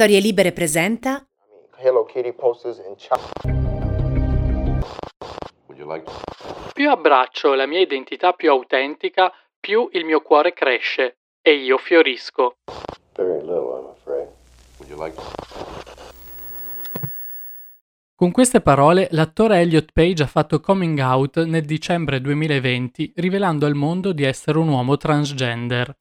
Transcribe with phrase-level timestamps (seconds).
[0.00, 1.22] Storie Libere presenta
[1.76, 2.96] Hello Kitty posters in
[5.86, 6.10] like
[6.72, 12.56] Più abbraccio la mia identità più autentica, più il mio cuore cresce e io fiorisco.
[13.14, 14.28] Very little, I'm afraid.
[14.78, 15.20] Would you like
[18.14, 23.74] Con queste parole, l'attore Elliot Page ha fatto coming out nel dicembre 2020, rivelando al
[23.74, 25.94] mondo di essere un uomo transgender.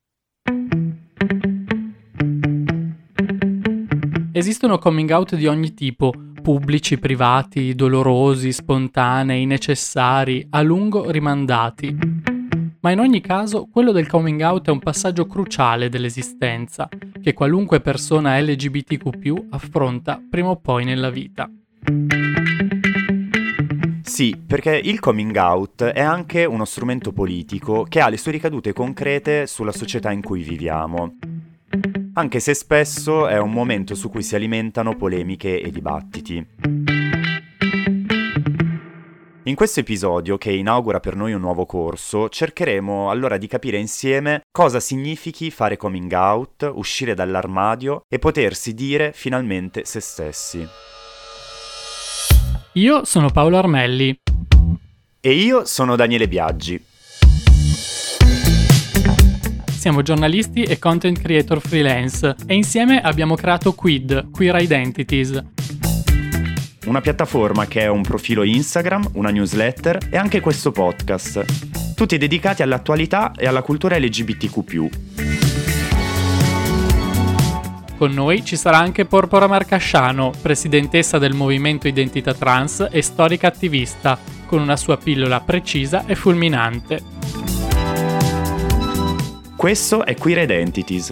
[4.40, 11.94] Esistono coming out di ogni tipo, pubblici, privati, dolorosi, spontanei, necessari, a lungo rimandati.
[12.80, 16.88] Ma in ogni caso, quello del coming out è un passaggio cruciale dell'esistenza,
[17.22, 21.52] che qualunque persona LGBTQ affronta prima o poi nella vita.
[24.02, 28.72] Sì, perché il coming out è anche uno strumento politico che ha le sue ricadute
[28.72, 31.18] concrete sulla società in cui viviamo
[32.20, 36.46] anche se spesso è un momento su cui si alimentano polemiche e dibattiti.
[39.44, 44.42] In questo episodio, che inaugura per noi un nuovo corso, cercheremo allora di capire insieme
[44.52, 50.68] cosa significhi fare coming out, uscire dall'armadio e potersi dire finalmente se stessi.
[52.74, 54.20] Io sono Paolo Armelli.
[55.22, 56.84] E io sono Daniele Biaggi.
[59.80, 65.42] Siamo giornalisti e content creator freelance e insieme abbiamo creato Quid, Queer Identities.
[66.88, 72.62] Una piattaforma che è un profilo Instagram, una newsletter e anche questo podcast, tutti dedicati
[72.62, 74.90] all'attualità e alla cultura LGBTQ.
[77.96, 84.20] Con noi ci sarà anche Porpora Marcasciano, presidentessa del movimento Identità Trans e storica attivista,
[84.46, 87.19] con una sua pillola precisa e fulminante.
[89.60, 91.12] Questo è Queer Identities.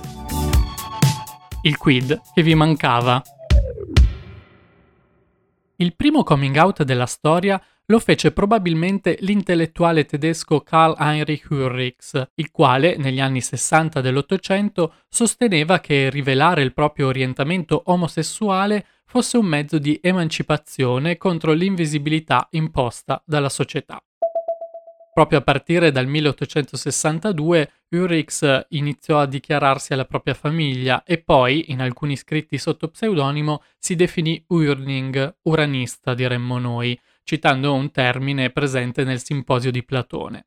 [1.64, 3.22] Il quid che vi mancava.
[5.76, 12.50] Il primo coming out della storia lo fece probabilmente l'intellettuale tedesco Karl Heinrich Ulrichs, il
[12.50, 19.78] quale negli anni 60 dell'Ottocento sosteneva che rivelare il proprio orientamento omosessuale fosse un mezzo
[19.78, 24.02] di emancipazione contro l'invisibilità imposta dalla società.
[25.17, 31.81] Proprio a partire dal 1862 Ulrichs iniziò a dichiararsi alla propria famiglia e poi, in
[31.81, 39.19] alcuni scritti sotto pseudonimo, si definì Urning, uranista diremmo noi, citando un termine presente nel
[39.19, 40.44] simposio di Platone.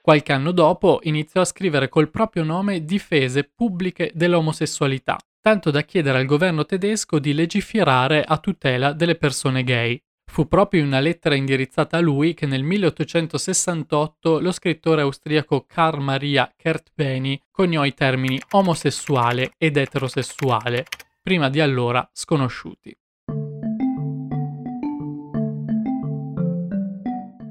[0.00, 6.18] Qualche anno dopo iniziò a scrivere col proprio nome difese pubbliche dell'omosessualità, tanto da chiedere
[6.18, 10.00] al governo tedesco di legiferare a tutela delle persone gay,
[10.30, 16.00] Fu proprio in una lettera indirizzata a lui che nel 1868 lo scrittore austriaco Karl
[16.00, 20.84] Maria Kertbeny coniò i termini omosessuale ed eterosessuale,
[21.20, 22.96] prima di allora sconosciuti.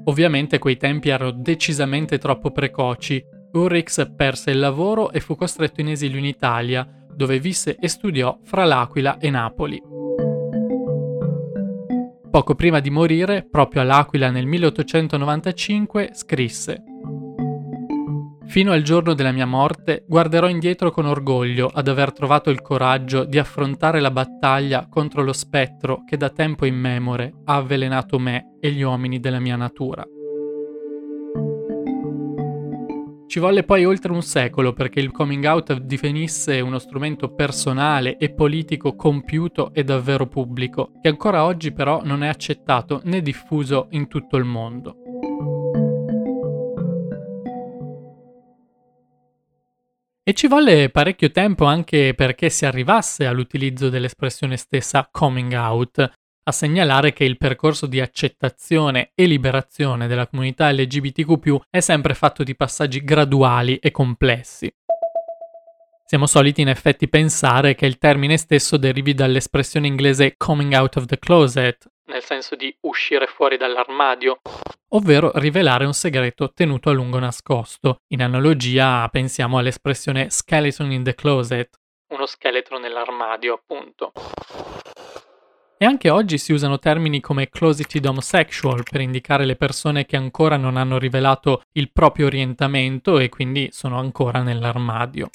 [0.04, 3.22] Ovviamente quei tempi erano decisamente troppo precoci.
[3.52, 8.38] Ulrichs perse il lavoro e fu costretto in esilio in Italia, dove visse e studiò
[8.42, 10.07] fra l'Aquila e Napoli.
[12.30, 16.82] Poco prima di morire, proprio all'Aquila nel 1895, scrisse
[18.48, 23.24] Fino al giorno della mia morte guarderò indietro con orgoglio ad aver trovato il coraggio
[23.24, 28.70] di affrontare la battaglia contro lo spettro che da tempo immemore ha avvelenato me e
[28.72, 30.02] gli uomini della mia natura.
[33.28, 38.30] Ci volle poi oltre un secolo perché il coming out divenisse uno strumento personale e
[38.30, 44.08] politico compiuto e davvero pubblico, che ancora oggi però non è accettato né diffuso in
[44.08, 44.96] tutto il mondo.
[50.22, 56.12] E ci volle parecchio tempo anche perché si arrivasse all'utilizzo dell'espressione stessa coming out,
[56.48, 62.42] a segnalare che il percorso di accettazione e liberazione della comunità LGBTQ è sempre fatto
[62.42, 64.74] di passaggi graduali e complessi.
[66.06, 71.04] Siamo soliti in effetti pensare che il termine stesso derivi dall'espressione inglese coming out of
[71.04, 74.40] the closet, nel senso di uscire fuori dall'armadio,
[74.94, 77.98] ovvero rivelare un segreto tenuto a lungo nascosto.
[78.14, 81.78] In analogia pensiamo all'espressione skeleton in the closet,
[82.08, 84.12] uno scheletro nell'armadio appunto.
[85.80, 90.56] E anche oggi si usano termini come closeted homosexual per indicare le persone che ancora
[90.56, 95.30] non hanno rivelato il proprio orientamento e quindi sono ancora nell'armadio.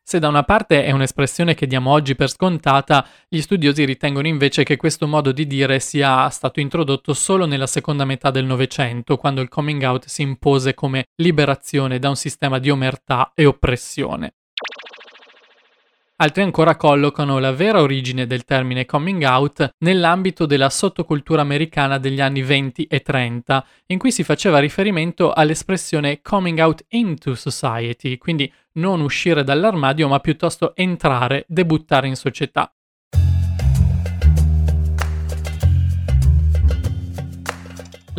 [0.00, 4.62] Se da una parte è un'espressione che diamo oggi per scontata, gli studiosi ritengono invece
[4.62, 9.40] che questo modo di dire sia stato introdotto solo nella seconda metà del Novecento, quando
[9.40, 14.34] il coming out si impose come liberazione da un sistema di omertà e oppressione.
[16.20, 22.20] Altri ancora collocano la vera origine del termine coming out nell'ambito della sottocultura americana degli
[22.20, 28.52] anni 20 e 30, in cui si faceva riferimento all'espressione coming out into society, quindi
[28.72, 32.72] non uscire dall'armadio ma piuttosto entrare, debuttare in società.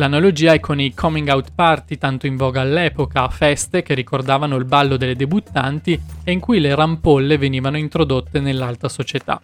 [0.00, 4.64] L'analogia è con i coming out party tanto in voga all'epoca, feste che ricordavano il
[4.64, 9.42] ballo delle debuttanti e in cui le rampolle venivano introdotte nell'alta società.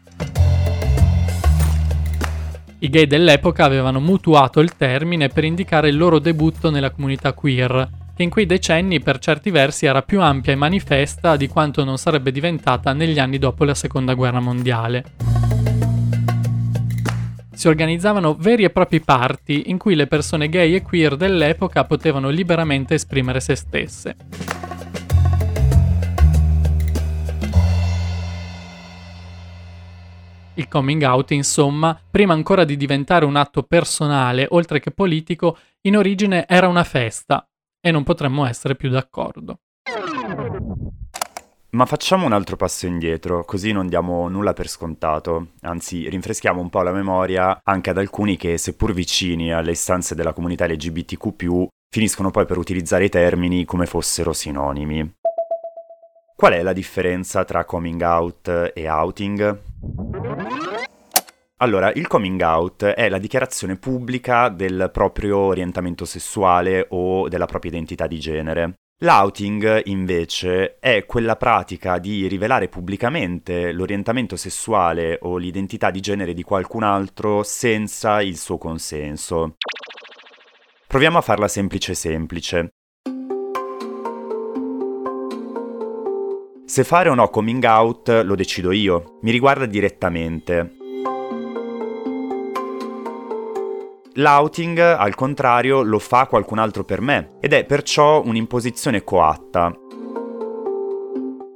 [2.78, 7.90] I gay dell'epoca avevano mutuato il termine per indicare il loro debutto nella comunità queer,
[8.16, 11.98] che in quei decenni per certi versi era più ampia e manifesta di quanto non
[11.98, 15.04] sarebbe diventata negli anni dopo la Seconda Guerra Mondiale
[17.56, 22.28] si organizzavano veri e propri party in cui le persone gay e queer dell'epoca potevano
[22.28, 24.16] liberamente esprimere se stesse.
[30.54, 35.96] Il coming out, insomma, prima ancora di diventare un atto personale, oltre che politico, in
[35.96, 37.46] origine era una festa,
[37.80, 39.60] e non potremmo essere più d'accordo.
[41.70, 46.70] Ma facciamo un altro passo indietro, così non diamo nulla per scontato, anzi rinfreschiamo un
[46.70, 52.30] po' la memoria anche ad alcuni che, seppur vicini alle istanze della comunità LGBTQ, finiscono
[52.30, 55.16] poi per utilizzare i termini come fossero sinonimi.
[56.34, 59.60] Qual è la differenza tra coming out e outing?
[61.58, 67.70] Allora, il coming out è la dichiarazione pubblica del proprio orientamento sessuale o della propria
[67.70, 68.74] identità di genere.
[69.00, 76.42] L'outing, invece, è quella pratica di rivelare pubblicamente l'orientamento sessuale o l'identità di genere di
[76.42, 79.56] qualcun altro senza il suo consenso.
[80.86, 82.70] Proviamo a farla semplice semplice.
[86.64, 90.75] Se fare o no coming out lo decido io, mi riguarda direttamente.
[94.18, 99.74] L'outing, al contrario, lo fa qualcun altro per me ed è perciò un'imposizione coatta.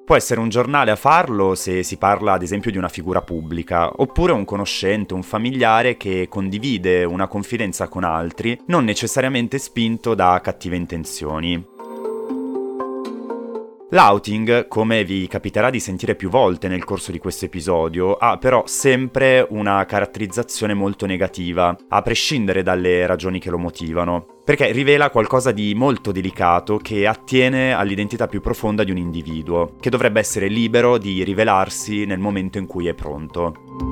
[0.04, 3.90] Può essere un giornale a farlo se si parla ad esempio di una figura pubblica,
[3.96, 10.38] oppure un conoscente, un familiare che condivide una confidenza con altri, non necessariamente spinto da
[10.42, 11.79] cattive intenzioni.
[13.92, 18.62] L'outing, come vi capiterà di sentire più volte nel corso di questo episodio, ha però
[18.64, 25.50] sempre una caratterizzazione molto negativa, a prescindere dalle ragioni che lo motivano, perché rivela qualcosa
[25.50, 30.96] di molto delicato che attiene all'identità più profonda di un individuo, che dovrebbe essere libero
[30.96, 33.89] di rivelarsi nel momento in cui è pronto.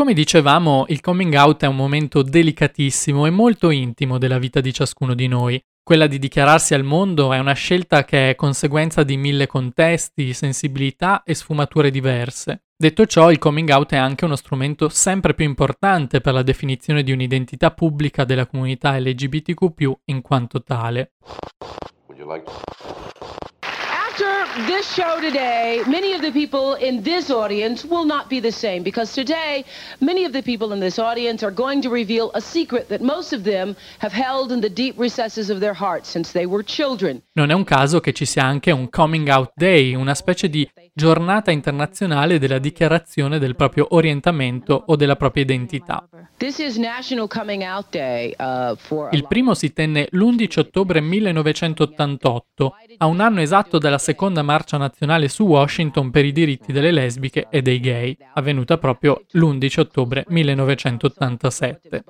[0.00, 4.72] Come dicevamo, il coming out è un momento delicatissimo e molto intimo della vita di
[4.72, 5.62] ciascuno di noi.
[5.82, 11.22] Quella di dichiararsi al mondo è una scelta che è conseguenza di mille contesti, sensibilità
[11.22, 12.62] e sfumature diverse.
[12.74, 17.02] Detto ciò, il coming out è anche uno strumento sempre più importante per la definizione
[17.02, 21.12] di un'identità pubblica della comunità LGBTQ in quanto tale.
[24.66, 28.82] This show today, many of the people in this audience will not be the same
[28.82, 29.64] because today,
[30.00, 33.32] many of the people in this audience are going to reveal a secret that most
[33.32, 37.22] of them have held in the deep recesses of their hearts since they were children.
[37.34, 40.68] Non è un caso che ci sia anche un coming out day, una specie di
[41.00, 46.06] giornata internazionale della dichiarazione del proprio orientamento o della propria identità.
[48.38, 54.76] Uh, Il primo si tenne l'11 ottobre 1988, a un anno esatto dalla seconda marcia
[54.76, 60.26] nazionale su Washington per i diritti delle lesbiche e dei gay, avvenuta proprio l'11 ottobre
[60.28, 62.04] 1987.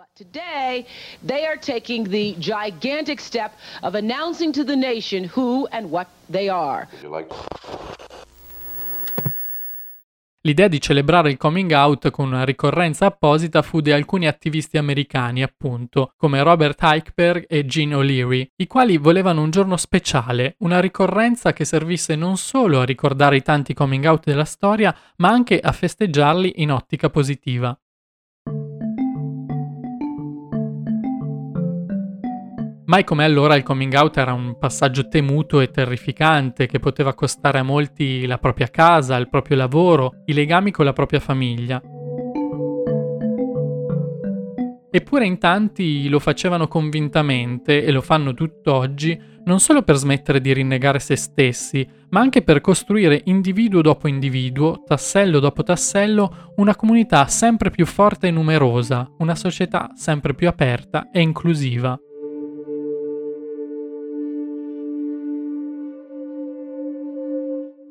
[10.42, 15.42] L'idea di celebrare il coming out con una ricorrenza apposita fu di alcuni attivisti americani,
[15.42, 21.52] appunto, come Robert Eichberg e Gene O'Leary, i quali volevano un giorno speciale, una ricorrenza
[21.52, 25.72] che servisse non solo a ricordare i tanti coming out della storia, ma anche a
[25.72, 27.78] festeggiarli in ottica positiva.
[32.90, 37.60] Mai come allora il coming out era un passaggio temuto e terrificante che poteva costare
[37.60, 41.80] a molti la propria casa, il proprio lavoro, i legami con la propria famiglia.
[44.90, 50.52] Eppure in tanti lo facevano convintamente e lo fanno tutt'oggi non solo per smettere di
[50.52, 57.28] rinnegare se stessi, ma anche per costruire individuo dopo individuo, tassello dopo tassello, una comunità
[57.28, 61.96] sempre più forte e numerosa, una società sempre più aperta e inclusiva.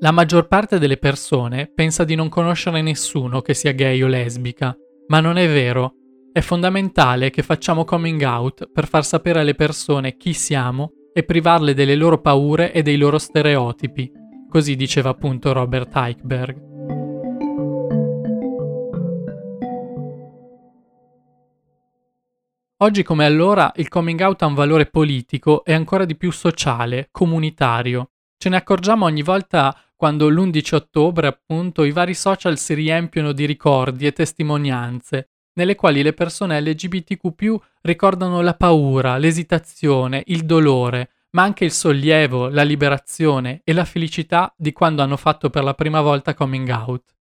[0.01, 4.73] La maggior parte delle persone pensa di non conoscere nessuno che sia gay o lesbica,
[5.07, 5.95] ma non è vero
[6.31, 11.73] è fondamentale che facciamo coming out per far sapere alle persone chi siamo e privarle
[11.73, 14.09] delle loro paure e dei loro stereotipi,
[14.47, 16.67] così diceva appunto Robert Eichberg.
[22.77, 27.09] Oggi come allora il coming out ha un valore politico e ancora di più sociale,
[27.11, 28.11] comunitario.
[28.37, 33.45] Ce ne accorgiamo ogni volta quando l'11 ottobre appunto i vari social si riempiono di
[33.45, 41.43] ricordi e testimonianze nelle quali le persone LGBTQ ricordano la paura, l'esitazione, il dolore, ma
[41.43, 45.99] anche il sollievo, la liberazione e la felicità di quando hanno fatto per la prima
[45.99, 47.18] volta coming out.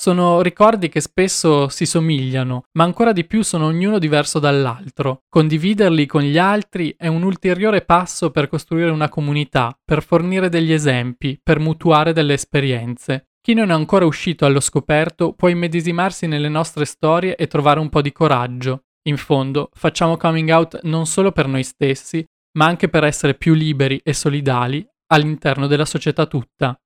[0.00, 5.22] Sono ricordi che spesso si somigliano, ma ancora di più sono ognuno diverso dall'altro.
[5.28, 10.72] Condividerli con gli altri è un ulteriore passo per costruire una comunità, per fornire degli
[10.72, 13.30] esempi, per mutuare delle esperienze.
[13.40, 17.88] Chi non è ancora uscito allo scoperto può immedesimarsi nelle nostre storie e trovare un
[17.88, 18.84] po' di coraggio.
[19.08, 22.24] In fondo, facciamo coming out non solo per noi stessi,
[22.56, 26.78] ma anche per essere più liberi e solidali all'interno della società tutta.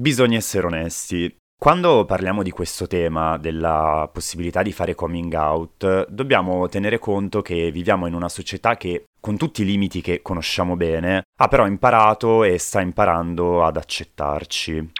[0.00, 1.36] Bisogna essere onesti.
[1.60, 7.70] Quando parliamo di questo tema, della possibilità di fare coming out, dobbiamo tenere conto che
[7.70, 12.44] viviamo in una società che, con tutti i limiti che conosciamo bene, ha però imparato
[12.44, 14.90] e sta imparando ad accettarci.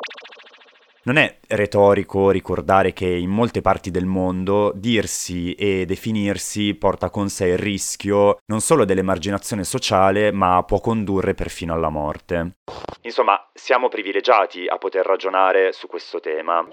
[1.03, 7.31] Non è retorico ricordare che in molte parti del mondo dirsi e definirsi porta con
[7.31, 12.59] sé il rischio non solo dell'emarginazione sociale, ma può condurre perfino alla morte.
[13.03, 16.69] Insomma, siamo privilegiati a poter ragionare su questo tema.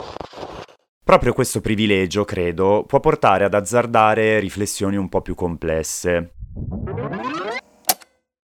[1.02, 6.34] Proprio questo privilegio, credo, può portare ad azzardare riflessioni un po' più complesse.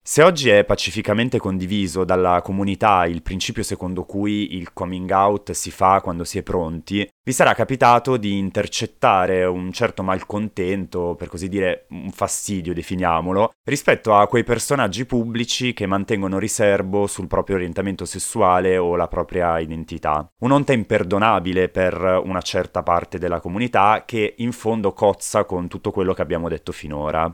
[0.06, 5.72] Se oggi è pacificamente condiviso dalla comunità il principio secondo cui il coming out si
[5.72, 11.48] fa quando si è pronti, vi sarà capitato di intercettare un certo malcontento, per così
[11.48, 18.04] dire un fastidio, definiamolo, rispetto a quei personaggi pubblici che mantengono riservo sul proprio orientamento
[18.04, 20.30] sessuale o la propria identità.
[20.40, 26.14] Un'onta imperdonabile per una certa parte della comunità che in fondo cozza con tutto quello
[26.14, 27.34] che abbiamo detto finora.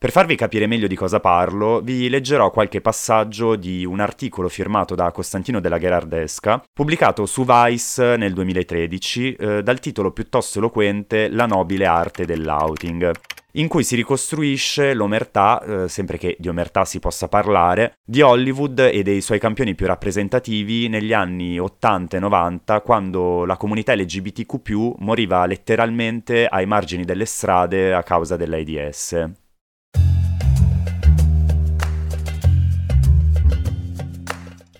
[0.00, 4.94] Per farvi capire meglio di cosa parlo, vi leggerò qualche passaggio di un articolo firmato
[4.94, 11.44] da Costantino della Gherardesca, pubblicato su Vice nel 2013, eh, dal titolo piuttosto eloquente La
[11.44, 13.12] nobile arte dell'outing
[13.54, 18.78] in cui si ricostruisce l'omertà, eh, sempre che di omertà si possa parlare, di Hollywood
[18.78, 24.94] e dei suoi campioni più rappresentativi negli anni 80 e 90, quando la comunità LGBTQ
[25.00, 29.39] moriva letteralmente ai margini delle strade a causa dell'AIDS.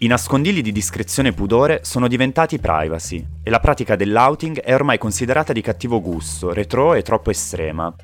[0.02, 4.96] I nascondigli di discrezione e pudore sono diventati privacy e la pratica dell'outing è ormai
[4.96, 7.94] considerata di cattivo gusto, retro e troppo estrema.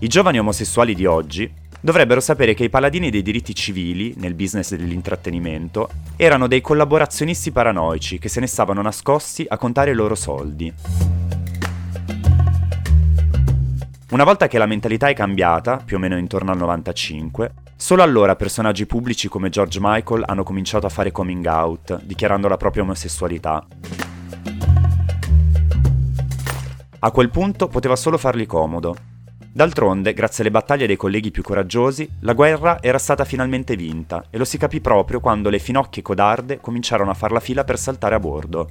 [0.00, 4.74] I giovani omosessuali di oggi dovrebbero sapere che i paladini dei diritti civili, nel business
[4.74, 10.70] dell'intrattenimento, erano dei collaborazionisti paranoici che se ne stavano nascosti a contare i loro soldi.
[14.10, 18.34] Una volta che la mentalità è cambiata, più o meno intorno al 95, Solo allora
[18.34, 23.64] personaggi pubblici come George Michael hanno cominciato a fare coming out, dichiarando la propria omosessualità.
[26.98, 28.96] A quel punto poteva solo fargli comodo.
[29.52, 34.38] D'altronde, grazie alle battaglie dei colleghi più coraggiosi, la guerra era stata finalmente vinta e
[34.38, 38.16] lo si capì proprio quando le finocchie codarde cominciarono a far la fila per saltare
[38.16, 38.70] a bordo.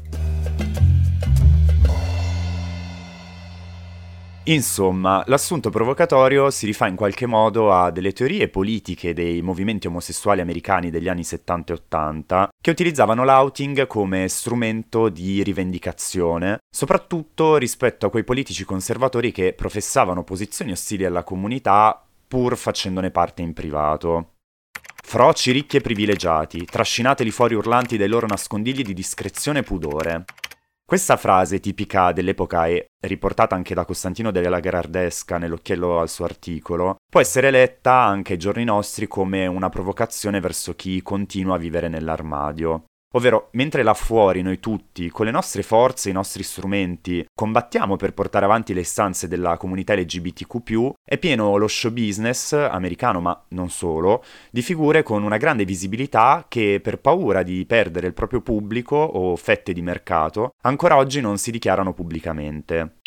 [4.50, 10.40] Insomma, l'assunto provocatorio si rifà in qualche modo a delle teorie politiche dei movimenti omosessuali
[10.40, 18.06] americani degli anni 70 e 80 che utilizzavano l'outing come strumento di rivendicazione, soprattutto rispetto
[18.06, 24.36] a quei politici conservatori che professavano posizioni ostili alla comunità pur facendone parte in privato.
[25.04, 30.26] Froci ricchi e privilegiati, trascinateli fuori urlanti dai loro nascondigli di discrezione e pudore.
[30.90, 36.96] Questa frase tipica dell'epoca e riportata anche da Costantino della Gherardesca nell'occhiello al suo articolo,
[37.12, 41.90] può essere letta anche ai giorni nostri come una provocazione verso chi continua a vivere
[41.90, 42.86] nell'armadio.
[43.16, 47.96] Ovvero, mentre là fuori noi tutti, con le nostre forze e i nostri strumenti, combattiamo
[47.96, 53.46] per portare avanti le istanze della comunità LGBTQ, è pieno lo show business, americano ma
[53.50, 58.42] non solo, di figure con una grande visibilità che, per paura di perdere il proprio
[58.42, 62.98] pubblico o fette di mercato, ancora oggi non si dichiarano pubblicamente.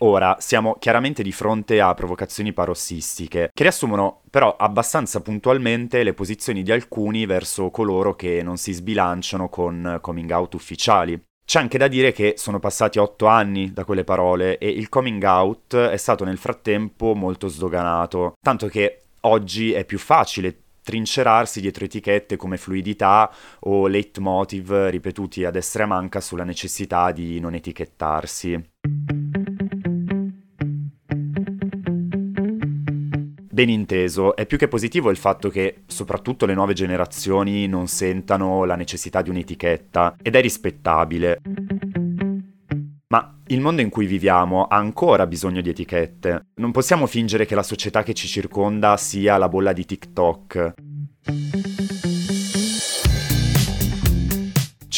[0.00, 6.62] Ora, siamo chiaramente di fronte a provocazioni parossistiche, che riassumono però abbastanza puntualmente le posizioni
[6.62, 11.20] di alcuni verso coloro che non si sbilanciano con coming out ufficiali.
[11.44, 15.22] C'è anche da dire che sono passati otto anni da quelle parole e il coming
[15.24, 21.84] out è stato nel frattempo molto sdoganato, tanto che oggi è più facile trincerarsi dietro
[21.84, 29.47] etichette come fluidità o leitmotiv ripetuti a destra e manca sulla necessità di non etichettarsi.
[33.58, 38.62] Ben inteso, è più che positivo il fatto che soprattutto le nuove generazioni non sentano
[38.62, 41.40] la necessità di un'etichetta ed è rispettabile.
[43.08, 46.50] Ma il mondo in cui viviamo ha ancora bisogno di etichette.
[46.54, 50.74] Non possiamo fingere che la società che ci circonda sia la bolla di TikTok.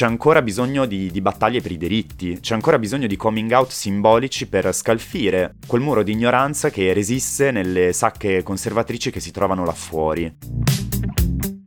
[0.01, 3.71] C'è ancora bisogno di, di, battaglie per i diritti, c'è ancora bisogno di coming out
[3.71, 9.63] simbolici per scalfire quel muro di ignoranza che resiste nelle sacche conservatrici che si trovano
[9.63, 10.39] là fuori.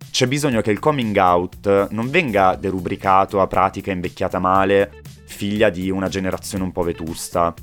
[0.09, 5.91] C'è bisogno che il coming out non venga derubricato a pratica invecchiata male, figlia di
[5.91, 7.53] una generazione un po' vetusta.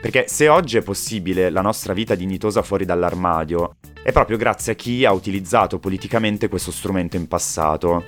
[0.00, 4.74] Perché se oggi è possibile la nostra vita dignitosa fuori dall'armadio, è proprio grazie a
[4.74, 8.06] chi ha utilizzato politicamente questo strumento in passato.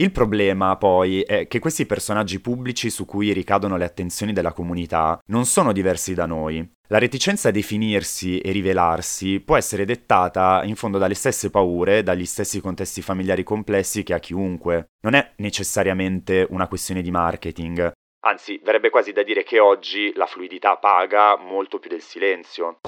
[0.00, 5.20] Il problema poi è che questi personaggi pubblici su cui ricadono le attenzioni della comunità
[5.26, 6.64] non sono diversi da noi.
[6.86, 12.26] La reticenza a definirsi e rivelarsi può essere dettata in fondo dalle stesse paure, dagli
[12.26, 14.90] stessi contesti familiari complessi che a chiunque.
[15.02, 17.90] Non è necessariamente una questione di marketing.
[18.20, 22.78] Anzi, verrebbe quasi da dire che oggi la fluidità paga molto più del silenzio.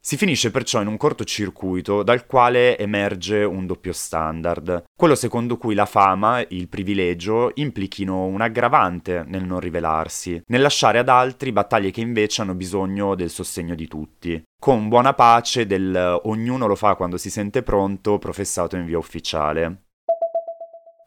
[0.00, 5.74] Si finisce perciò in un cortocircuito dal quale emerge un doppio standard, quello secondo cui
[5.74, 11.90] la fama, il privilegio, implichino un aggravante nel non rivelarsi, nel lasciare ad altri battaglie
[11.90, 16.94] che invece hanno bisogno del sostegno di tutti, con buona pace del ognuno lo fa
[16.94, 19.82] quando si sente pronto professato in via ufficiale.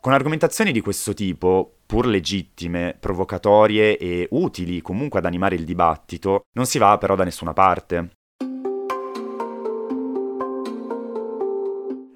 [0.01, 6.45] Con argomentazioni di questo tipo, pur legittime, provocatorie e utili comunque ad animare il dibattito,
[6.53, 8.09] non si va però da nessuna parte.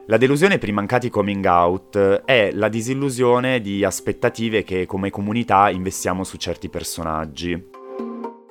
[0.08, 5.72] La delusione per i mancati coming out è la disillusione di aspettative che come comunità
[5.72, 7.70] investiamo su certi personaggi.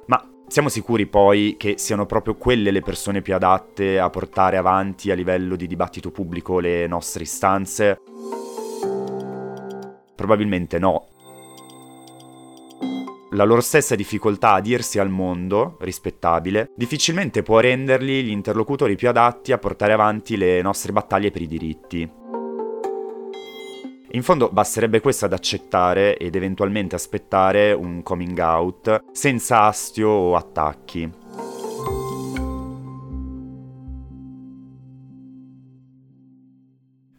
[0.07, 5.13] Ma siamo sicuri poi che siano proprio quelle le persone più adatte a portare avanti
[5.13, 8.01] a livello di dibattito pubblico le nostre istanze?
[10.17, 11.07] Probabilmente no
[13.35, 19.09] la loro stessa difficoltà a dirsi al mondo, rispettabile, difficilmente può renderli gli interlocutori più
[19.09, 22.11] adatti a portare avanti le nostre battaglie per i diritti.
[24.13, 30.37] In fondo basterebbe questo ad accettare ed eventualmente aspettare un coming out senza astio o
[30.37, 31.11] attacchi.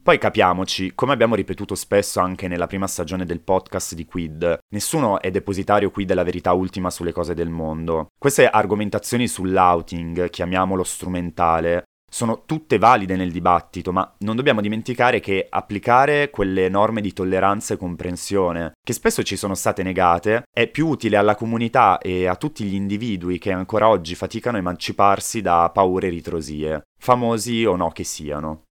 [0.05, 5.19] Poi capiamoci, come abbiamo ripetuto spesso anche nella prima stagione del podcast di Quid, nessuno
[5.19, 8.09] è depositario qui della verità ultima sulle cose del mondo.
[8.15, 15.47] Queste argomentazioni sull'outing, chiamiamolo strumentale, sono tutte valide nel dibattito, ma non dobbiamo dimenticare che
[15.49, 20.85] applicare quelle norme di tolleranza e comprensione, che spesso ci sono state negate, è più
[20.85, 25.71] utile alla comunità e a tutti gli individui che ancora oggi faticano a emanciparsi da
[25.73, 28.64] paure e ritrosie, famosi o no che siano.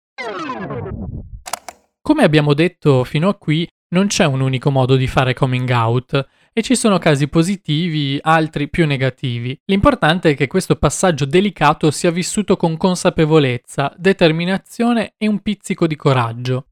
[2.04, 6.28] Come abbiamo detto fino a qui, non c'è un unico modo di fare coming out
[6.52, 9.56] e ci sono casi positivi, altri più negativi.
[9.66, 15.96] L'importante è che questo passaggio delicato sia vissuto con consapevolezza, determinazione e un pizzico di
[15.96, 16.66] coraggio.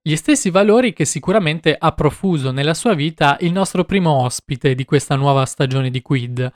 [0.00, 4.84] Gli stessi valori che sicuramente ha profuso nella sua vita il nostro primo ospite di
[4.84, 6.52] questa nuova stagione di Quid.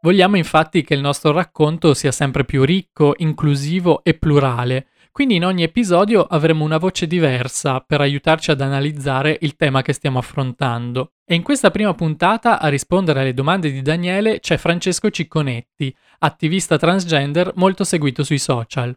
[0.00, 5.44] Vogliamo infatti che il nostro racconto sia sempre più ricco, inclusivo e plurale, quindi in
[5.44, 11.12] ogni episodio avremo una voce diversa per aiutarci ad analizzare il tema che stiamo affrontando.
[11.26, 16.78] E in questa prima puntata a rispondere alle domande di Daniele c'è Francesco Cicconetti, attivista
[16.78, 18.96] transgender molto seguito sui social.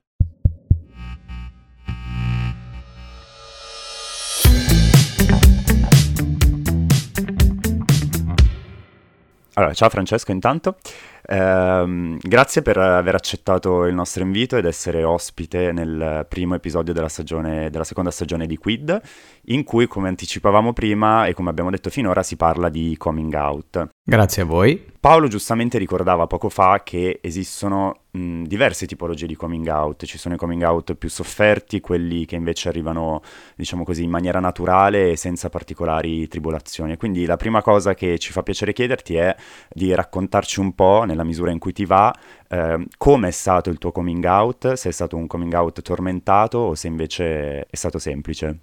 [9.58, 10.78] Allora, ciao Francesco intanto.
[11.28, 17.10] Eh, grazie per aver accettato il nostro invito ed essere ospite nel primo episodio della,
[17.10, 19.02] stagione, della seconda stagione di Quid,
[19.46, 23.90] in cui, come anticipavamo prima e come abbiamo detto finora, si parla di coming out.
[24.04, 24.94] Grazie a voi.
[25.00, 30.34] Paolo giustamente ricordava poco fa che esistono mh, diverse tipologie di coming out, ci sono
[30.34, 33.22] i coming out più sofferti, quelli che invece arrivano,
[33.56, 36.98] diciamo così, in maniera naturale e senza particolari tribolazioni.
[36.98, 39.36] Quindi la prima cosa che ci fa piacere chiederti è
[39.72, 42.14] di raccontarci un po', nella misura in cui ti va,
[42.48, 46.58] eh, come è stato il tuo coming out, se è stato un coming out tormentato
[46.58, 48.60] o se invece è stato semplice.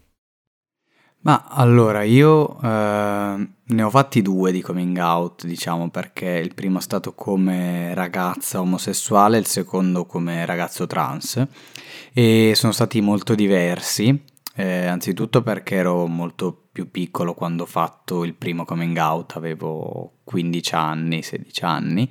[1.25, 6.79] Ma allora, io eh, ne ho fatti due di coming out, diciamo, perché il primo
[6.79, 11.47] è stato come ragazza omosessuale, il secondo come ragazzo trans,
[12.12, 14.21] e sono stati molto diversi,
[14.57, 20.14] eh, anzitutto perché ero molto più piccolo quando ho fatto il primo coming out, avevo
[20.24, 22.11] 15 anni, 16 anni,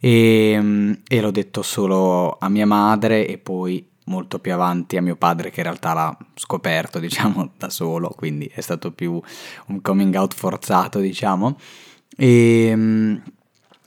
[0.00, 5.14] e, e l'ho detto solo a mia madre e poi molto più avanti a mio
[5.14, 9.20] padre che in realtà l'ha scoperto, diciamo, da solo, quindi è stato più
[9.66, 11.56] un coming out forzato, diciamo.
[12.16, 13.22] E ehm,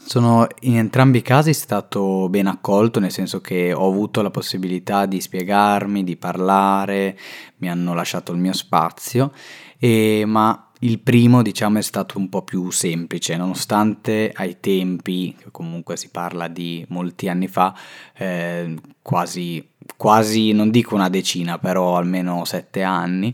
[0.07, 5.07] sono in entrambi i casi stato ben accolto, nel senso che ho avuto la possibilità
[5.07, 7.17] di spiegarmi, di parlare,
[7.57, 9.31] mi hanno lasciato il mio spazio,
[9.79, 15.97] e, ma il primo, diciamo, è stato un po' più semplice, nonostante ai tempi, comunque
[15.97, 17.73] si parla di molti anni fa,
[18.15, 23.33] eh, quasi, quasi, non dico una decina, però almeno sette anni,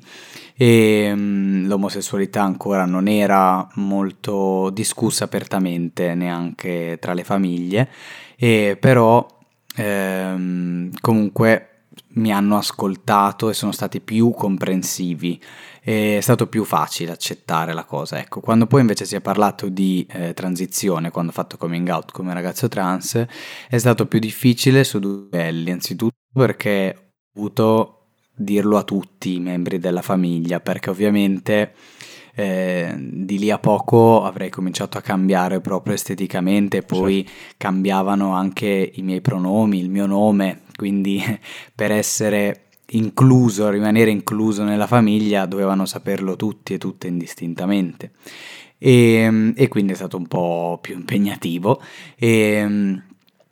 [0.55, 7.89] e um, l'omosessualità ancora non era molto discussa apertamente neanche tra le famiglie,
[8.37, 9.25] e però
[9.75, 11.70] ehm, comunque
[12.13, 15.41] mi hanno ascoltato e sono stati più comprensivi
[15.83, 18.19] è stato più facile accettare la cosa.
[18.19, 22.11] Ecco, quando poi invece si è parlato di eh, transizione, quando ho fatto coming out
[22.11, 23.25] come ragazzo trans,
[23.67, 25.71] è stato più difficile su due livelli.
[25.71, 27.95] Anzitutto perché ho avuto
[28.35, 31.73] dirlo a tutti i membri della famiglia, perché ovviamente
[32.35, 37.53] eh, di lì a poco avrei cominciato a cambiare proprio esteticamente, poi certo.
[37.57, 41.21] cambiavano anche i miei pronomi, il mio nome, quindi
[41.75, 48.11] per essere incluso, rimanere incluso nella famiglia, dovevano saperlo tutti e tutte indistintamente.
[48.77, 51.81] E, e quindi è stato un po' più impegnativo.
[52.17, 53.01] E,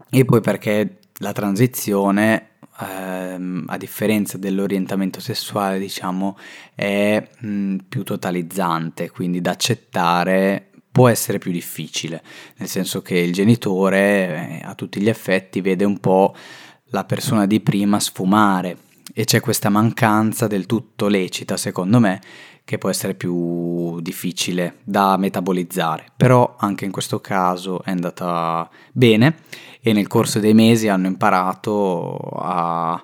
[0.09, 2.48] e poi perché la transizione,
[2.79, 6.37] ehm, a differenza dell'orientamento sessuale, diciamo,
[6.75, 12.21] è mh, più totalizzante, quindi da accettare può essere più difficile,
[12.57, 16.35] nel senso che il genitore eh, a tutti gli effetti vede un po'
[16.91, 18.77] la persona di prima sfumare
[19.13, 22.21] e c'è questa mancanza del tutto lecita, secondo me,
[22.63, 26.05] che può essere più difficile da metabolizzare.
[26.15, 29.37] Però anche in questo caso è andata bene
[29.81, 33.01] e nel corso dei mesi hanno imparato a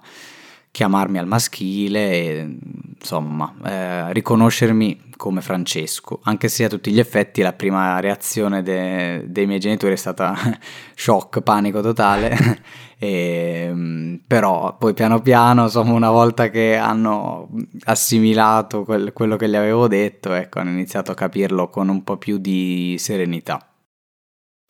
[0.75, 2.57] chiamarmi al maschile e
[2.99, 9.23] insomma eh, riconoscermi come Francesco, anche se a tutti gli effetti la prima reazione de-
[9.31, 10.35] dei miei genitori è stata
[10.93, 12.59] shock, panico totale,
[12.99, 17.47] e, ehm, però poi piano piano, insomma una volta che hanno
[17.85, 22.17] assimilato quel- quello che gli avevo detto, ecco, hanno iniziato a capirlo con un po'
[22.17, 23.74] più di serenità.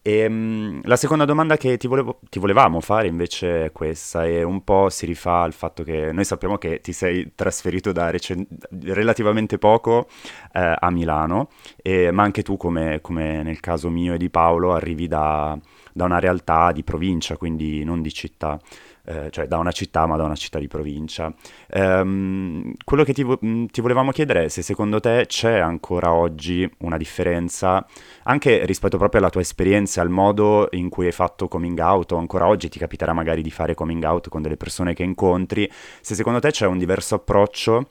[0.07, 4.43] E, um, la seconda domanda che ti, volevo, ti, volevamo fare invece è questa e
[4.43, 8.45] un po' si rifà al fatto che noi sappiamo che ti sei trasferito da recen-
[8.83, 10.07] relativamente poco
[10.53, 11.49] eh, a Milano,
[11.81, 15.57] e, ma anche tu come, come, nel caso mio e di Paolo arrivi da,
[15.91, 18.59] da una realtà di provincia, quindi non di città
[19.05, 21.33] eh, cioè da una città ma da una città di provincia.
[21.69, 26.69] Ehm, quello che ti, mm, ti, volevamo chiedere è se secondo te c'è ancora oggi
[26.79, 27.85] una differenza,
[28.23, 32.17] anche rispetto proprio alla tua esperienza, al modo in cui hai fatto coming out, o
[32.17, 35.69] ancora oggi ti capiterà magari di fare coming out con delle persone che incontri,
[36.01, 37.89] se secondo te c'è un diverso approccio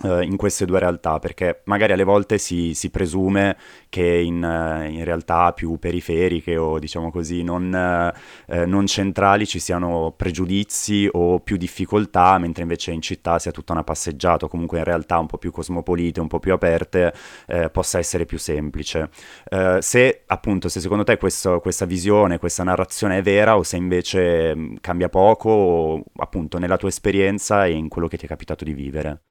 [0.00, 3.56] Uh, in queste due realtà, perché magari alle volte si, si presume
[3.88, 9.58] che in, uh, in, realtà più periferiche o diciamo così non, uh, non, centrali ci
[9.58, 14.78] siano pregiudizi o più difficoltà, mentre invece in città sia tutta una passeggiata o comunque
[14.78, 17.12] in realtà un po' più cosmopolite, un po' più aperte,
[17.72, 19.10] possa essere più semplice.
[19.80, 24.54] se appunto, se secondo te questo, questa visione, questa narrazione è vera o se invece
[24.54, 28.64] mh, cambia poco o, appunto nella tua esperienza e in quello che ti è capitato
[28.64, 29.27] di vivere.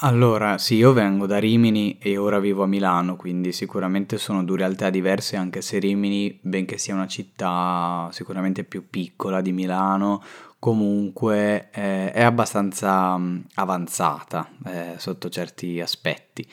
[0.00, 4.56] Allora, sì, io vengo da Rimini e ora vivo a Milano, quindi sicuramente sono due
[4.56, 10.20] realtà diverse, anche se Rimini, benché sia una città sicuramente più piccola di Milano,
[10.58, 16.44] comunque eh, è abbastanza mh, avanzata eh, sotto certi aspetti.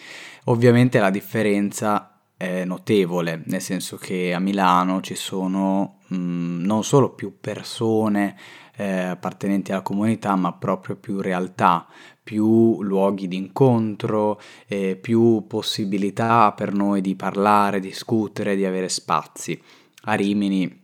[0.46, 6.84] Ovviamente la differenza è notevole, nel senso che a Milano ci sono mh, mm, non
[6.84, 8.36] solo più persone
[8.76, 11.88] eh, appartenenti alla comunità, ma proprio più realtà,
[12.26, 19.62] più luoghi di incontro, eh, più possibilità per noi di parlare, discutere, di avere spazi.
[20.08, 20.84] A Rimini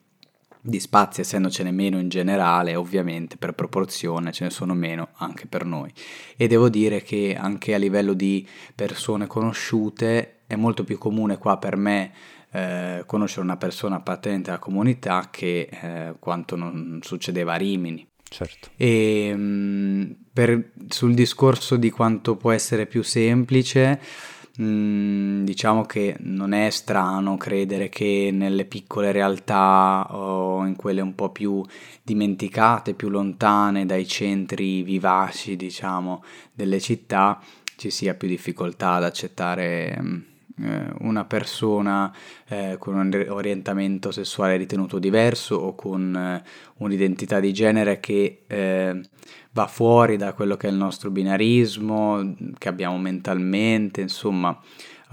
[0.62, 5.65] di spazi essendocene meno in generale, ovviamente per proporzione ce ne sono meno anche per
[5.65, 5.91] noi.
[6.38, 11.58] E devo dire che anche a livello di persone conosciute è molto più comune qua
[11.58, 12.12] per me
[12.51, 18.11] eh, conoscere una persona appartenente alla comunità che eh, quanto non succedeva a Rimini.
[18.31, 18.69] Certo.
[18.77, 23.99] E mh, mm, per, sul discorso di quanto può essere più semplice,
[24.55, 31.01] mh, mm, diciamo che non è strano credere che nelle piccole realtà o in quelle
[31.01, 31.61] un po' più
[32.01, 37.37] dimenticate, più lontane dai centri vivaci, diciamo, delle città,
[37.75, 40.30] ci sia più difficoltà ad accettare mh, mm,
[41.00, 42.13] una persona
[42.47, 46.43] eh, con un orientamento sessuale ritenuto diverso o con eh,
[46.78, 49.02] un'identità di genere che eh,
[49.52, 54.58] va fuori da quello che è il nostro binarismo, che abbiamo mentalmente, insomma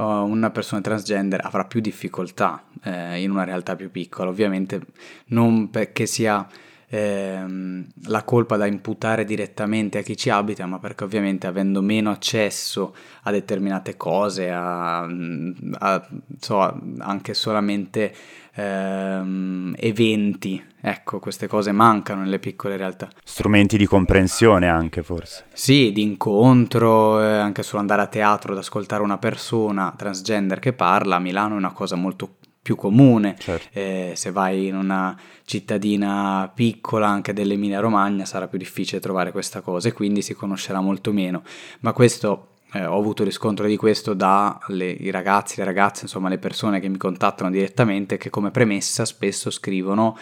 [0.00, 4.80] una persona transgender avrà più difficoltà eh, in una realtà più piccola, ovviamente
[5.26, 6.46] non perché sia
[6.88, 12.10] ehm, la colpa da imputare direttamente a chi ci abita, ma perché ovviamente avendo meno
[12.10, 16.08] accesso a determinate cose, a, a
[16.40, 18.14] so, anche solamente
[18.54, 23.08] ehm, eventi, ecco, queste cose mancano nelle piccole realtà.
[23.22, 25.44] Strumenti di comprensione anche forse.
[25.52, 30.72] Sì, di incontro, eh, anche solo andare a teatro ad ascoltare una persona transgender che
[30.72, 32.37] parla, a Milano è una cosa molto
[32.68, 33.34] più comune.
[33.38, 33.78] Certo.
[33.78, 39.62] Eh, se vai in una cittadina piccola, anche dell'Emilia Romagna, sarà più difficile trovare questa
[39.62, 41.42] cosa e quindi si conoscerà molto meno.
[41.80, 46.80] Ma questo eh, ho avuto riscontro di questo dai ragazzi, le ragazze, insomma le persone
[46.80, 50.16] che mi contattano direttamente che come premessa spesso scrivono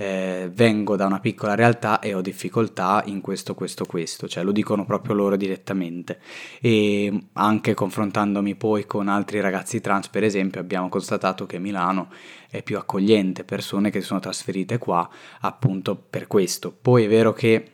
[0.00, 4.52] eh, vengo da una piccola realtà e ho difficoltà in questo, questo, questo, cioè lo
[4.52, 6.20] dicono proprio loro direttamente.
[6.60, 12.10] E anche confrontandomi poi con altri ragazzi trans, per esempio, abbiamo constatato che Milano
[12.48, 15.08] è più accogliente, persone che sono trasferite qua
[15.40, 16.72] appunto per questo.
[16.80, 17.72] Poi è vero che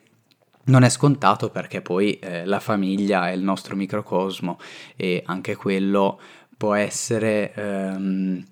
[0.64, 4.59] non è scontato perché poi eh, la famiglia è il nostro microcosmo
[4.96, 6.20] e anche quello
[6.57, 8.44] può essere ehm,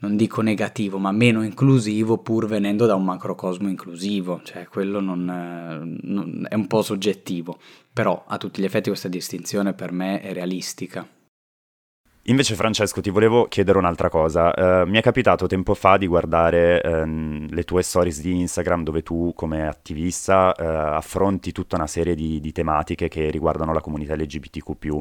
[0.00, 5.24] non dico negativo, ma meno inclusivo pur venendo da un macrocosmo inclusivo, cioè quello non,
[6.02, 7.58] non, è un po' soggettivo,
[7.92, 11.06] però a tutti gli effetti questa distinzione per me è realistica.
[12.24, 16.82] Invece Francesco ti volevo chiedere un'altra cosa, uh, mi è capitato tempo fa di guardare
[16.84, 20.62] uh, le tue stories di Instagram dove tu come attivista uh,
[20.96, 24.98] affronti tutta una serie di, di, tematiche che riguardano la comunità LGBTQ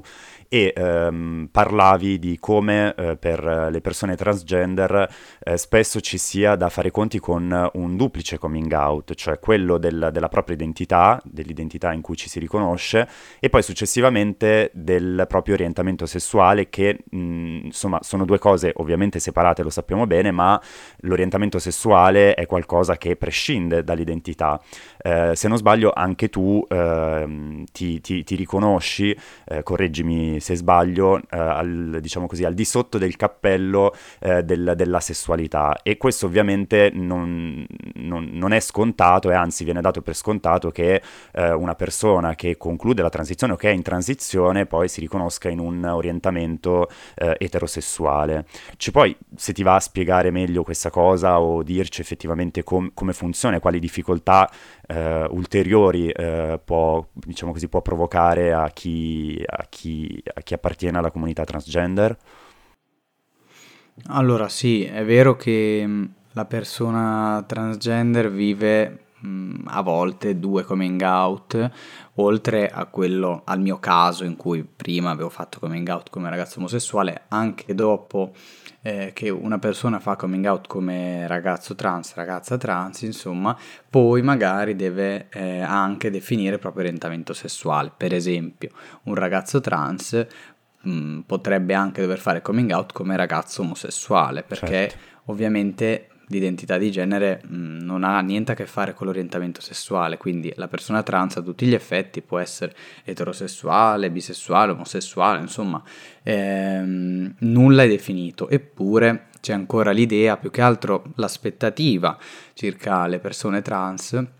[0.47, 5.07] e um, parlavi di come eh, per le persone transgender
[5.55, 10.29] spesso ci sia da fare conti con un duplice coming out, cioè quello del, della
[10.29, 13.07] propria identità, dell'identità in cui ci si riconosce
[13.39, 19.69] e poi successivamente del proprio orientamento sessuale che insomma, sono due cose ovviamente separate, lo
[19.69, 20.61] sappiamo bene, ma
[21.01, 24.59] l'orientamento sessuale è qualcosa che prescinde dall'identità.
[25.01, 31.17] Eh, se non sbaglio, anche tu eh, ti, ti, ti, riconosci, eh, correggimi se sbaglio,
[31.17, 35.79] eh, al, diciamo così, al di sotto del cappello eh, del, della sessualità.
[35.83, 41.01] E questo ovviamente non, non, non, è scontato, e anzi viene dato per scontato che
[41.39, 45.59] una persona che conclude la transizione o che è in transizione poi si riconosca in
[45.59, 48.45] un orientamento eterosessuale.
[48.77, 53.13] Ci puoi, se ti va a spiegare meglio questa cosa o dirci effettivamente com- come
[53.13, 54.49] funziona e quali difficoltà
[54.91, 60.97] eh, ulteriori eh, può, diciamo così, può provocare a chi, a, chi, a chi appartiene
[60.97, 62.17] alla comunità transgender?
[64.07, 69.05] Allora sì, è vero che mm, la persona transgender vive
[69.65, 71.71] a volte due coming out,
[72.15, 76.59] oltre a quello, al mio caso in cui prima avevo fatto coming out come ragazzo
[76.59, 78.33] omosessuale, anche dopo
[78.81, 83.57] eh, che una persona fa coming out come ragazzo trans, ragazza trans, insomma,
[83.89, 87.91] poi magari deve eh, anche definire il proprio orientamento sessuale.
[87.95, 88.69] Per esempio,
[89.03, 90.25] un ragazzo trans
[90.81, 94.97] mh, mm, potrebbe anche dover fare coming out come ragazzo omosessuale, perché certo.
[95.25, 100.17] ovviamente l'identità di genere mh, mm, non ha niente a che fare con l'orientamento sessuale,
[100.17, 105.81] quindi la persona trans a tutti gli effetti può essere eterosessuale, bisessuale, omosessuale, insomma,
[106.23, 112.17] ehm, nulla è definito, eppure c'è ancora l'idea, più che altro l'aspettativa
[112.53, 114.37] circa le persone trans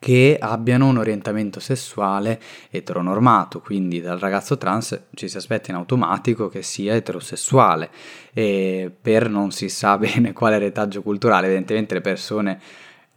[0.00, 6.48] che abbiano un orientamento sessuale eteronormato, quindi dal ragazzo trans ci si aspetta in automatico
[6.48, 7.90] che sia eterosessuale.
[8.32, 12.60] E per non si sa bene quale retaggio culturale, evidentemente le persone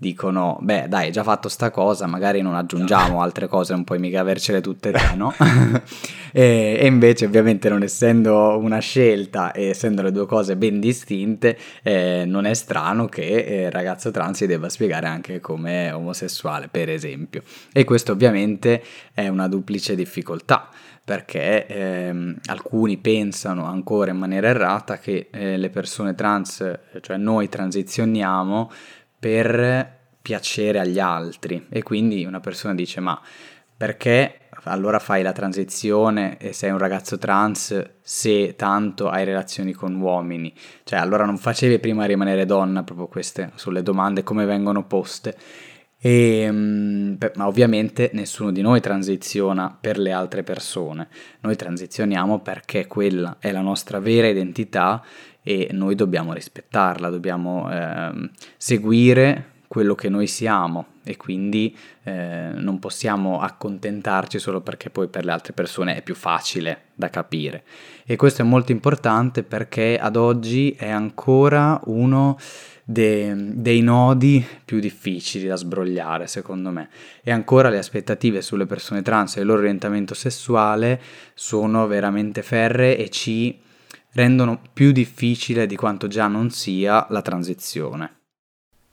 [0.03, 4.19] dicono, beh dai, già fatto sta cosa, magari non aggiungiamo altre cose, non puoi mica
[4.19, 5.33] avercele tutte te, no?
[6.33, 11.57] e, e, invece ovviamente non essendo una scelta e essendo le due cose ben distinte,
[11.81, 16.67] eh, non è strano che eh, il ragazzo trans si debba spiegare anche come omosessuale,
[16.67, 17.41] per esempio.
[17.71, 20.69] E questo ovviamente è una duplice difficoltà
[21.05, 27.49] perché ehm, alcuni pensano ancora in maniera errata che eh, le persone trans, cioè noi
[27.49, 28.71] transizioniamo
[29.23, 33.17] per piacere agli altri e quindi una persona dice ma
[33.77, 39.95] perché allora fai la transizione e sei un ragazzo trans se tanto hai relazioni con
[39.95, 40.53] uomini?
[40.83, 45.37] Cioè allora non facevi prima rimanere donna, proprio queste sulle domande come vengono poste.
[45.99, 51.07] E, mm, ma ovviamente nessuno di noi transiziona per le altre persone,
[51.39, 55.01] noi transizioniamo perché quella è la nostra vera identità
[55.43, 62.77] e noi dobbiamo rispettarla, dobbiamo eh, seguire quello che noi siamo e quindi eh, non
[62.77, 67.63] possiamo accontentarci solo perché poi per le altre persone è più facile da capire.
[68.05, 72.37] E questo è molto importante perché ad oggi è ancora uno
[72.83, 76.89] de- dei nodi più difficili da sbrogliare, secondo me.
[77.23, 81.01] E ancora le aspettative sulle persone trans e il loro orientamento sessuale
[81.33, 83.59] sono veramente ferre e ci
[84.13, 88.22] rendono più difficile di quanto già non sia la transizione.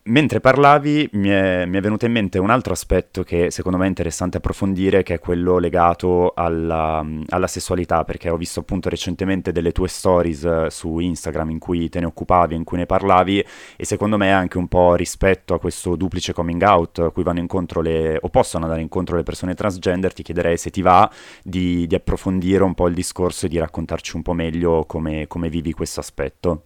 [0.02, 3.84] Mentre parlavi mi è, mi è, venuto in mente un altro aspetto che secondo me
[3.84, 9.52] è interessante approfondire, che è quello legato alla, alla sessualità, perché ho visto appunto recentemente
[9.52, 13.44] delle tue stories eh, su Instagram in cui te ne occupavi, in cui ne parlavi,
[13.76, 17.40] e secondo me anche un po' rispetto a questo duplice coming out a cui vanno
[17.40, 21.10] incontro le, o possono andare incontro le persone transgender, ti chiederei se ti va
[21.42, 25.50] di, di approfondire un po' il discorso e di raccontarci un po' meglio come, come
[25.50, 26.64] vivi questo aspetto.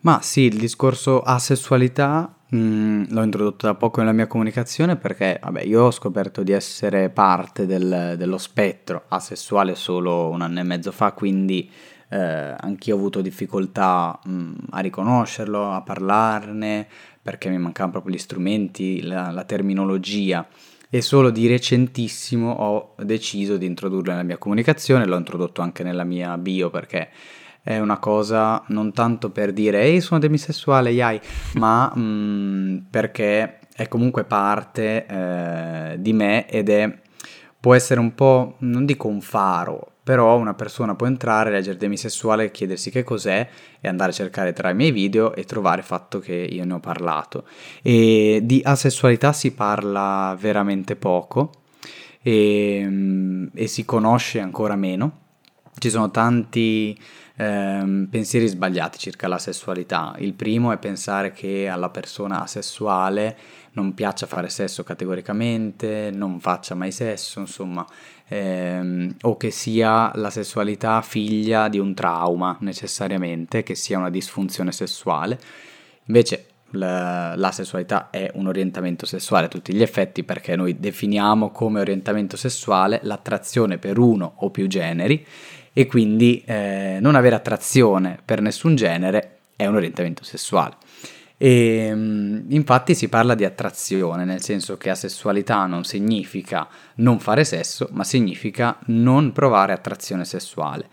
[0.00, 5.40] Ma sì, il discorso asessualità mh, mm, l'ho introdotto da poco nella mia comunicazione perché,
[5.42, 10.62] vabbè, io ho scoperto di essere parte del, dello spettro asessuale solo un anno e
[10.62, 11.70] mezzo fa, quindi
[12.08, 16.86] eh, anch'io ho avuto difficoltà mh, mm, a riconoscerlo, a parlarne,
[17.20, 20.46] perché mi mancavano proprio gli strumenti, la, la terminologia.
[20.88, 26.04] E solo di recentissimo ho deciso di introdurlo nella mia comunicazione, l'ho introdotto anche nella
[26.04, 27.08] mia bio perché
[27.66, 31.20] è una cosa non tanto per dire ehi sono demisessuale, yai,
[31.54, 36.98] ma mh, mm, perché è comunque parte eh, di me ed è
[37.58, 42.52] può essere un po', non dico un faro, però una persona può entrare, leggere demisessuale
[42.52, 43.48] chiedersi che cos'è
[43.80, 46.74] e andare a cercare tra i miei video e trovare il fatto che io ne
[46.74, 47.42] ho parlato.
[47.82, 51.50] E di asessualità si parla veramente poco
[52.22, 55.24] e, mm, e si conosce ancora meno.
[55.78, 56.98] Ci sono tanti
[57.36, 60.14] ehm, pensieri sbagliati circa la sessualità.
[60.18, 63.36] Il primo è pensare che alla persona asessuale
[63.72, 67.86] non piaccia fare sesso categoricamente, non faccia mai sesso, insomma,
[68.28, 74.72] ehm, o che sia la sessualità figlia di un trauma necessariamente, che sia una disfunzione
[74.72, 75.38] sessuale.
[76.06, 81.50] Invece la, la, sessualità è un orientamento sessuale a tutti gli effetti perché noi definiamo
[81.50, 85.24] come orientamento sessuale l'attrazione per uno o più generi
[85.78, 90.76] e quindi eh, non avere attrazione per nessun genere è un orientamento sessuale.
[91.36, 97.44] E, mm, infatti si parla di attrazione, nel senso che asessualità non significa non fare
[97.44, 100.88] sesso, ma significa non provare attrazione sessuale.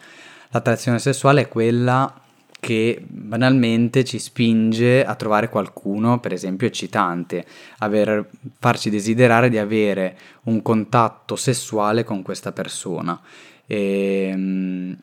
[0.49, 2.13] L'attrazione sessuale è quella
[2.59, 7.45] che banalmente ci spinge a trovare qualcuno, per esempio, eccitante,
[7.77, 13.17] aver, farci desiderare di avere un contatto sessuale con questa persona.
[13.65, 14.97] E, ehm,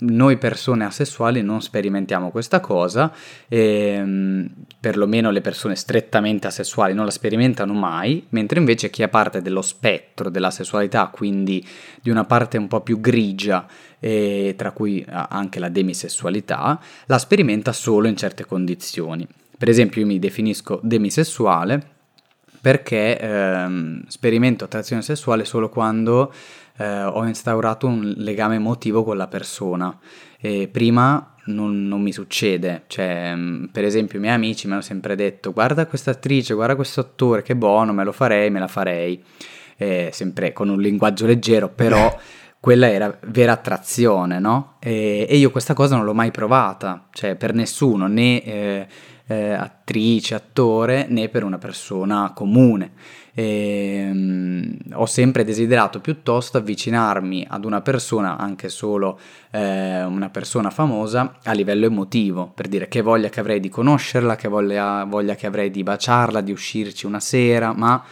[0.00, 3.12] noi persone asessuali non sperimentiamo questa cosa,
[3.48, 9.42] ehm, perlomeno le persone strettamente asessuali non la sperimentano mai, mentre invece chi è parte
[9.42, 11.66] dello spettro della sessualità, quindi
[12.00, 13.66] di una parte un po' più grigia,
[13.98, 19.26] e tra cui anche la demisessualità, la sperimenta solo in certe condizioni.
[19.56, 21.96] Per esempio io mi definisco demisessuale
[22.60, 26.32] perché ehm, sperimento attrazione sessuale solo quando
[26.78, 29.96] eh, ho instaurato un legame emotivo con la persona.
[30.40, 34.82] E prima non, non, mi succede, cioè, mm, per esempio, i miei amici mi hanno
[34.82, 38.68] sempre detto: Guarda questa attrice, guarda questo attore, che buono, me lo farei, me la
[38.68, 39.22] farei.
[39.76, 42.16] Eh, sempre con un linguaggio leggero, però
[42.60, 44.76] quella era vera attrazione, no?
[44.80, 48.86] E, e, io questa cosa non l'ho mai provata, cioè per nessuno, né eh,
[49.26, 52.92] eh, attrice, attore, né per una persona comune.
[53.38, 59.16] E, um, ho sempre desiderato piuttosto avvicinarmi ad una persona, anche solo
[59.52, 64.34] eh, una persona famosa, a livello emotivo, per dire che voglia che avrei di conoscerla,
[64.34, 68.02] che voglia, voglia che avrei di baciarla, di uscirci una sera, ma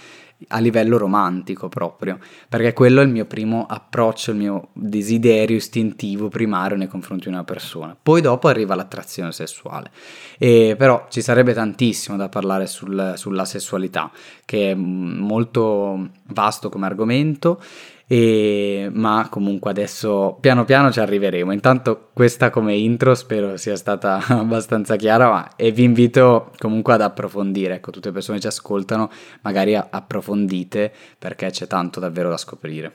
[0.49, 2.19] a livello romantico proprio,
[2.49, 7.35] perché quello è il mio primo approccio, il mio desiderio istintivo primario nei confronti di
[7.35, 7.97] una persona.
[8.01, 9.91] Poi dopo arriva l'attrazione sessuale.
[10.39, 14.11] E però ci sarebbe tantissimo da parlare sul, sulla sessualità,
[14.45, 17.61] che è molto vasto come argomento
[18.07, 21.53] e, ma comunque adesso piano piano ci arriveremo.
[21.53, 27.03] Intanto questa come intro spero sia stata abbastanza chiara ma, e vi invito comunque ad
[27.03, 29.11] approfondire, ecco tutte le persone che ci ascoltano
[29.43, 32.93] magari approfondite perché c'è tanto davvero da scoprire.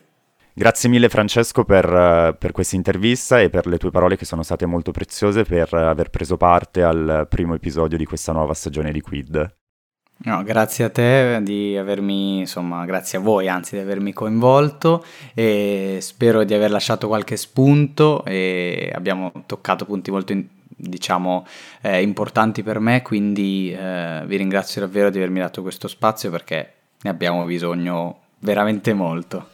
[0.53, 4.65] Grazie mille Francesco per, per questa intervista e per le tue parole che sono state
[4.65, 9.60] molto preziose per aver preso parte al primo episodio di questa nuova stagione di Quid.
[10.23, 15.03] No, grazie a te di avermi, insomma, grazie a voi anzi di avermi coinvolto
[15.33, 20.35] e spero di aver lasciato qualche spunto e abbiamo toccato punti molto
[20.67, 21.45] diciamo
[21.81, 26.73] eh, importanti per me, quindi eh, vi ringrazio davvero di avermi dato questo spazio perché
[27.01, 29.50] ne abbiamo bisogno veramente molto.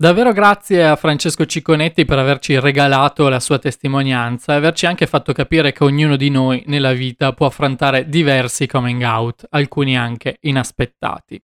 [0.00, 5.32] Davvero grazie a Francesco Cicconetti per averci regalato la sua testimonianza e averci anche fatto
[5.32, 11.42] capire che ognuno di noi nella vita può affrontare diversi coming out, alcuni anche inaspettati.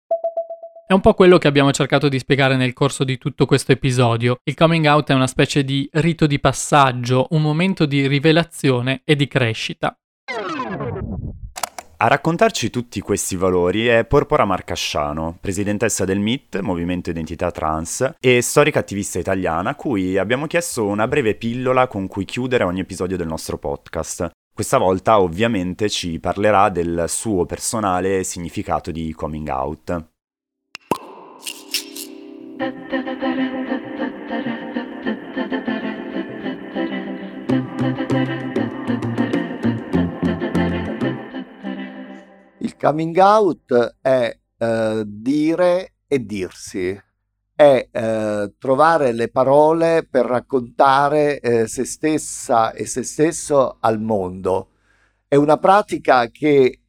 [0.86, 4.38] È un po' quello che abbiamo cercato di spiegare nel corso di tutto questo episodio.
[4.44, 9.14] Il coming out è una specie di rito di passaggio, un momento di rivelazione e
[9.14, 9.94] di crescita.
[12.00, 18.40] A raccontarci tutti questi valori è Porpora Marcasciano, presidentessa del MIT, Movimento Identità Trans, e
[18.40, 23.16] storica attivista italiana, a cui abbiamo chiesto una breve pillola con cui chiudere ogni episodio
[23.16, 24.30] del nostro podcast.
[24.54, 30.06] Questa volta ovviamente ci parlerà del suo personale significato di coming out.
[42.78, 46.98] Coming out è eh, dire e dirsi,
[47.54, 54.70] è eh, trovare le parole per raccontare eh, se stessa e se stesso al mondo.
[55.26, 56.80] È una pratica che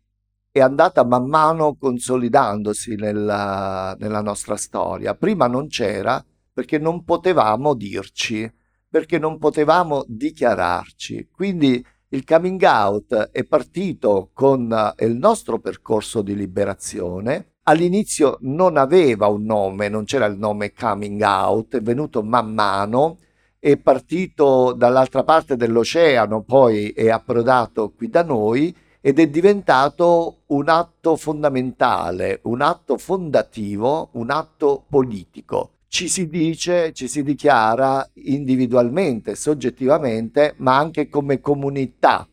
[0.51, 5.15] è andata man mano consolidandosi nella, nella nostra storia.
[5.15, 6.23] Prima non c'era
[6.53, 8.51] perché non potevamo dirci,
[8.89, 11.29] perché non potevamo dichiararci.
[11.31, 17.53] Quindi il coming out è partito con eh, il nostro percorso di liberazione.
[17.63, 23.19] All'inizio non aveva un nome, non c'era il nome coming out, è venuto man mano,
[23.59, 30.67] è partito dall'altra parte dell'oceano, poi è approdato qui da noi ed è diventato un
[30.67, 39.35] atto fondamentale, un atto fondativo, un atto politico ci si dice, ci si dichiara individualmente,
[39.35, 42.27] soggettivamente, ma anche come comunità.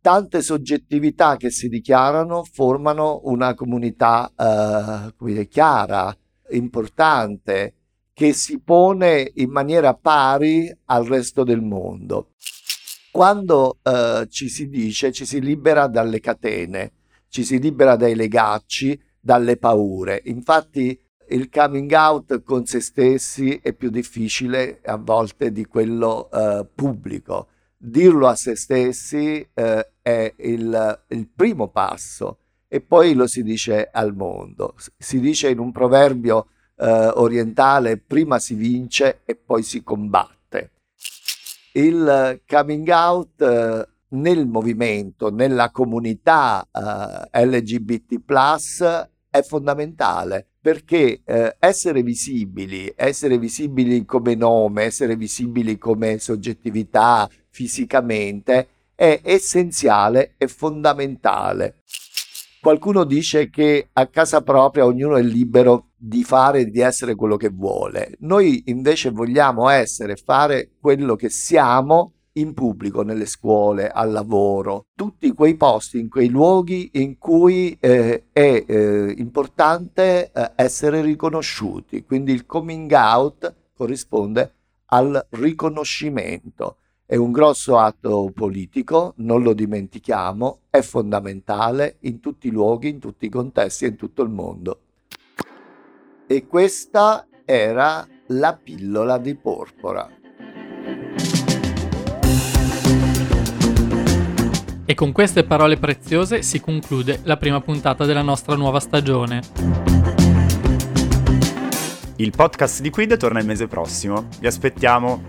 [0.00, 6.16] Tante soggettività che si dichiarano formano una comunità eh, chiara,
[6.50, 7.74] importante,
[8.12, 12.30] che si pone in maniera pari al resto del mondo.
[13.10, 16.92] Quando eh, ci si dice, ci si libera dalle catene,
[17.28, 20.22] ci si libera dai legacci, dalle paure.
[20.26, 20.98] Infatti
[21.28, 27.48] il coming out con se stessi è più difficile a volte di quello eh, pubblico.
[27.76, 33.88] Dirlo a se stessi eh, è il, il primo passo e poi lo si dice
[33.90, 34.74] al mondo.
[34.96, 40.70] Si dice in un proverbio eh, orientale prima si vince e poi si combatte.
[41.72, 48.20] Il coming out eh, nel movimento, nella comunità eh, LGBT
[49.30, 58.68] è fondamentale perché eh, essere visibili, essere visibili come nome, essere visibili come soggettività fisicamente
[58.94, 61.80] è essenziale e fondamentale.
[62.60, 67.36] Qualcuno dice che a casa propria ognuno è libero di fare e di essere quello
[67.36, 68.14] che vuole.
[68.20, 75.32] Noi invece vogliamo essere, fare quello che siamo in pubblico, nelle scuole, al lavoro, tutti
[75.32, 82.04] quei posti, in quei luoghi in cui eh, è eh, importante eh, essere riconosciuti.
[82.04, 84.54] Quindi il coming out corrisponde
[84.86, 92.50] al riconoscimento È un grosso atto politico, non lo dimentichiamo, è fondamentale in tutti i
[92.50, 94.80] luoghi, in tutti i contesti e in tutto il mondo.
[96.26, 100.21] E questa era la pillola di porpora.
[104.92, 109.40] E con queste parole preziose si conclude la prima puntata della nostra nuova stagione.
[112.16, 114.28] Il podcast di Quid torna il mese prossimo.
[114.38, 115.22] Vi aspettiamo.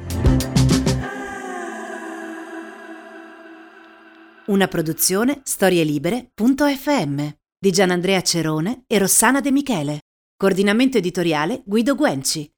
[4.47, 9.99] Una produzione storielibere.fm di Gianandrea Cerone e Rossana De Michele.
[10.35, 12.52] Coordinamento editoriale Guido Guenci.